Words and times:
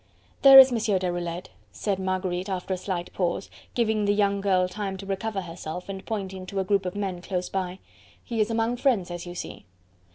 "There 0.41 0.57
is 0.57 0.71
Monsieur 0.71 0.97
Deroulede," 0.97 1.51
said 1.71 1.99
Marguerite 1.99 2.49
after 2.49 2.73
a 2.73 2.77
slight 2.77 3.13
pause, 3.13 3.51
giving 3.75 4.05
the 4.05 4.15
young 4.15 4.41
girl 4.41 4.67
time 4.67 4.97
to 4.97 5.05
recover 5.05 5.41
herself 5.41 5.87
and 5.89 6.03
pointing 6.03 6.47
to 6.47 6.59
a 6.59 6.63
group 6.63 6.87
of 6.87 6.95
men 6.95 7.21
close 7.21 7.49
by. 7.49 7.77
"He 8.23 8.41
is 8.41 8.49
among 8.49 8.77
friends, 8.77 9.11
as 9.11 9.27
you 9.27 9.35
see." 9.35 9.63